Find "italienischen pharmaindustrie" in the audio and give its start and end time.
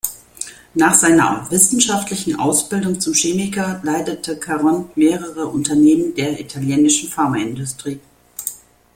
6.39-7.99